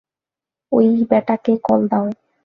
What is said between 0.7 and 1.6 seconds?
ওই ব্যাটাকে